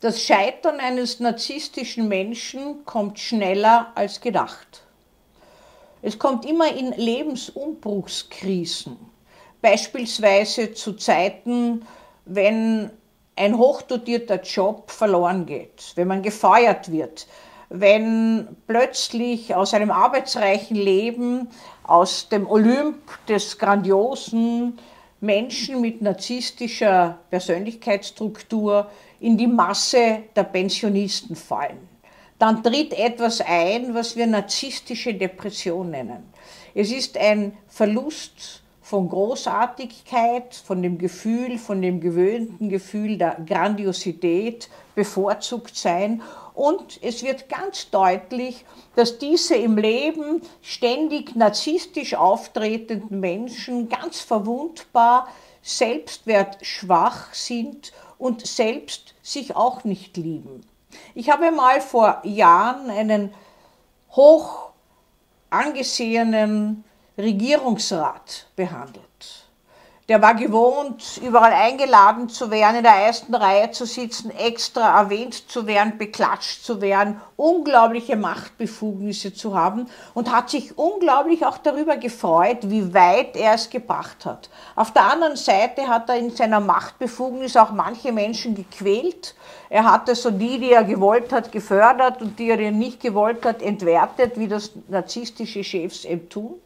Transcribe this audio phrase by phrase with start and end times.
[0.00, 4.82] Das Scheitern eines narzisstischen Menschen kommt schneller als gedacht.
[6.00, 8.96] Es kommt immer in Lebensumbruchskrisen,
[9.60, 11.84] beispielsweise zu Zeiten,
[12.24, 12.90] wenn
[13.36, 17.26] ein hochdotierter Job verloren geht, wenn man gefeuert wird,
[17.68, 21.50] wenn plötzlich aus einem arbeitsreichen Leben,
[21.82, 24.78] aus dem Olymp des grandiosen
[25.20, 31.88] Menschen mit narzisstischer Persönlichkeitsstruktur in die Masse der Pensionisten fallen.
[32.38, 36.32] Dann tritt etwas ein, was wir narzisstische Depression nennen.
[36.74, 44.68] Es ist ein Verlust von Großartigkeit, von dem Gefühl, von dem gewöhnten Gefühl der Grandiosität,
[44.96, 46.22] bevorzugt sein.
[46.54, 48.64] Und es wird ganz deutlich,
[48.96, 55.28] dass diese im Leben ständig narzisstisch auftretenden Menschen ganz verwundbar,
[55.62, 60.62] selbstwertschwach sind und selbst sich auch nicht lieben.
[61.14, 63.32] Ich habe mal vor Jahren einen
[64.10, 64.70] hoch
[65.48, 66.82] angesehenen
[67.22, 69.04] Regierungsrat behandelt.
[70.10, 75.48] Der war gewohnt, überall eingeladen zu werden, in der ersten Reihe zu sitzen, extra erwähnt
[75.48, 81.96] zu werden, beklatscht zu werden, unglaubliche Machtbefugnisse zu haben und hat sich unglaublich auch darüber
[81.96, 84.50] gefreut, wie weit er es gebracht hat.
[84.74, 89.36] Auf der anderen Seite hat er in seiner Machtbefugnis auch manche Menschen gequält.
[89.68, 93.62] Er hatte so die, die er gewollt hat, gefördert und die er nicht gewollt hat,
[93.62, 96.60] entwertet, wie das narzisstische Chefs eben tun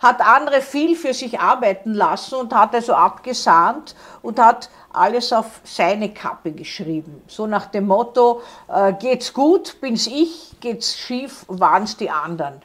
[0.00, 5.60] hat andere viel für sich arbeiten lassen und hat also abgesahnt und hat alles auf
[5.64, 7.22] seine Kappe geschrieben.
[7.26, 12.60] So nach dem Motto, äh, geht's gut, bin's ich, geht's schief, waren's die anderen.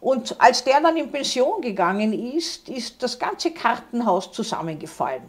[0.00, 5.22] Und als der dann in Pension gegangen ist, ist das ganze Kartenhaus zusammengefallen.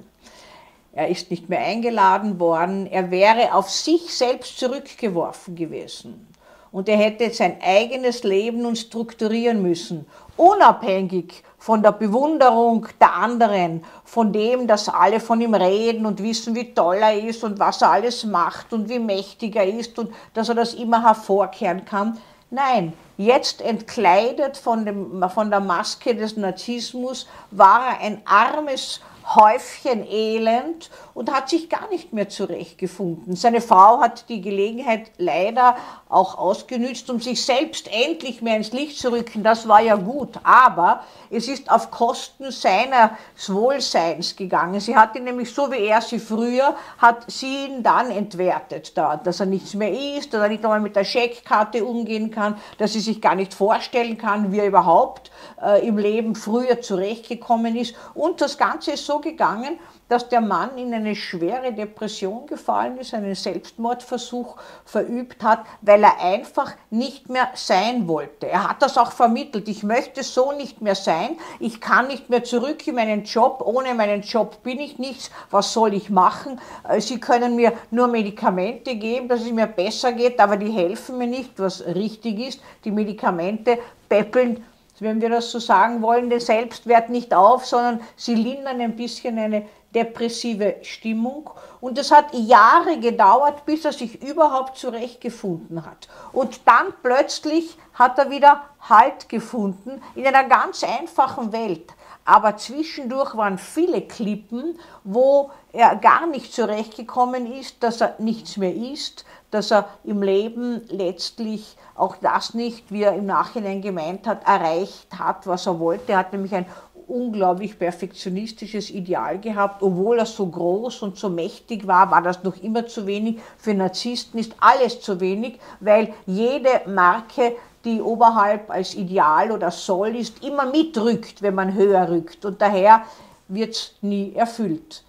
[0.94, 6.28] Er ist nicht mehr eingeladen worden, er wäre auf sich selbst zurückgeworfen gewesen.
[6.74, 10.06] Und er hätte sein eigenes Leben nun strukturieren müssen
[10.38, 16.56] unabhängig von der Bewunderung der anderen, von dem, dass alle von ihm reden und wissen,
[16.56, 20.14] wie toll er ist und was er alles macht und wie mächtig er ist und
[20.34, 22.18] dass er das immer hervorkehren kann.
[22.50, 30.06] Nein, jetzt entkleidet von, dem, von der Maske des Narzissmus war er ein armes Häufchen
[30.10, 33.36] Elend und hat sich gar nicht mehr zurechtgefunden.
[33.36, 35.76] Seine Frau hat die Gelegenheit leider
[36.10, 39.44] auch ausgenützt, um sich selbst endlich mehr ins Licht zu rücken.
[39.44, 43.12] Das war ja gut, aber es ist auf Kosten seines
[43.48, 44.80] Wohlseins gegangen.
[44.80, 49.18] Sie hat ihn nämlich so wie er sie früher, hat sie ihn dann entwertet, da,
[49.18, 52.94] dass er nichts mehr ist, dass er nicht einmal mit der Scheckkarte umgehen kann, dass
[52.94, 57.96] sie sich gar nicht vorstellen kann, wie er überhaupt äh, im Leben früher zurechtgekommen ist.
[58.14, 59.80] Und das Ganze ist so gegangen,
[60.10, 66.22] dass der Mann in eine schwere Depression gefallen ist, einen Selbstmordversuch verübt hat, weil er
[66.22, 68.48] einfach nicht mehr sein wollte.
[68.48, 69.68] Er hat das auch vermittelt.
[69.68, 71.38] Ich möchte so nicht mehr sein.
[71.60, 73.64] Ich kann nicht mehr zurück in meinen Job.
[73.66, 75.32] Ohne meinen Job bin ich nichts.
[75.50, 76.60] Was soll ich machen?
[76.88, 81.18] Äh, Sie können mir nur Medikamente geben, dass es mir besser geht, aber die helfen
[81.18, 82.62] mir nicht, was richtig ist.
[82.84, 84.64] Die Medikamente peppeln
[85.02, 89.38] wenn wir das so sagen wollen, den Selbstwert nicht auf, sondern sie lindern ein bisschen
[89.38, 91.50] eine depressive Stimmung.
[91.82, 96.08] Und es hat Jahre gedauert, bis er sich überhaupt zurechtgefunden hat.
[96.32, 101.94] Und dann plötzlich hat er wieder Halt gefunden in einer ganz einfachen Welt.
[102.26, 108.74] Aber zwischendurch waren viele Klippen, wo er gar nicht zurechtgekommen ist, dass er nichts mehr
[108.74, 114.48] ist, dass er im Leben letztlich auch das nicht, wie er im Nachhinein gemeint hat,
[114.48, 116.14] erreicht hat, was er wollte.
[116.14, 116.66] Er hat nämlich ein
[117.08, 119.84] unglaublich perfektionistisches Ideal gehabt.
[119.84, 123.40] Obwohl er so groß und so mächtig war, war das noch immer zu wenig.
[123.58, 127.56] Für Narzissten ist alles zu wenig, weil jede Marke,
[127.86, 132.46] die oberhalb als Ideal oder Soll ist, immer mitrückt, wenn man höher rückt.
[132.46, 133.04] Und daher
[133.48, 135.04] wird es nie erfüllt.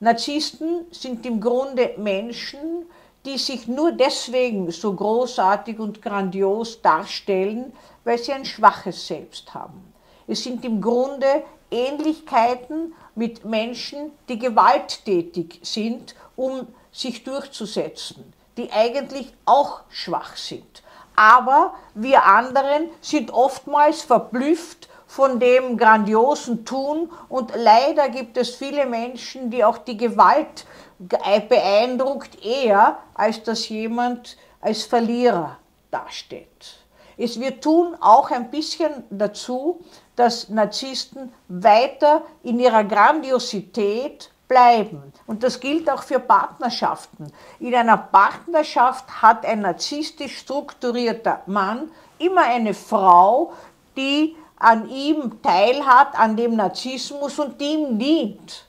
[0.00, 2.86] Narzissten sind im Grunde Menschen,
[3.26, 7.72] die sich nur deswegen so großartig und grandios darstellen,
[8.04, 9.92] weil sie ein schwaches Selbst haben.
[10.26, 19.32] Es sind im Grunde Ähnlichkeiten mit Menschen, die gewalttätig sind, um sich durchzusetzen, die eigentlich
[19.44, 20.82] auch schwach sind.
[21.20, 28.86] Aber wir anderen sind oftmals verblüfft von dem grandiosen Tun und leider gibt es viele
[28.86, 30.64] Menschen, die auch die Gewalt
[30.98, 35.58] beeindruckt eher, als dass jemand als Verlierer
[35.90, 36.78] dasteht.
[37.18, 39.84] Es, wir tun auch ein bisschen dazu,
[40.16, 45.12] dass Narzissten weiter in ihrer Grandiosität bleiben.
[45.26, 47.32] Und das gilt auch für Partnerschaften.
[47.60, 53.52] In einer Partnerschaft hat ein narzisstisch strukturierter Mann immer eine Frau,
[53.96, 58.66] die an ihm teilhat, an dem Narzissmus und die ihm dient.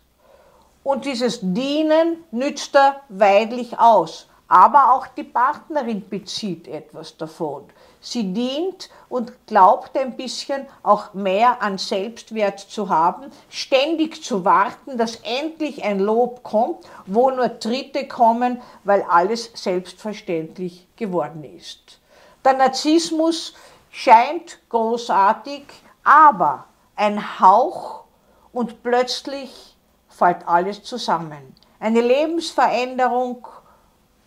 [0.83, 4.27] Und dieses Dienen nützt er weidlich aus.
[4.47, 7.63] Aber auch die Partnerin bezieht etwas davon.
[8.03, 14.97] Sie dient und glaubt ein bisschen auch mehr an Selbstwert zu haben, ständig zu warten,
[14.97, 21.99] dass endlich ein Lob kommt, wo nur Dritte kommen, weil alles selbstverständlich geworden ist.
[22.43, 23.53] Der Narzissmus
[23.91, 25.63] scheint großartig,
[26.03, 26.65] aber
[26.95, 28.05] ein Hauch
[28.51, 29.75] und plötzlich
[30.09, 31.55] fällt alles zusammen.
[31.79, 33.47] Eine Lebensveränderung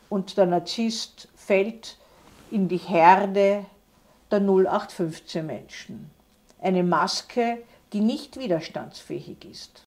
[0.08, 1.98] und der Narzisst fällt
[2.50, 3.66] in die Herde
[4.30, 6.10] der 0815 Menschen.
[6.60, 7.58] Eine Maske,
[7.92, 9.82] die nicht widerstandsfähig ist.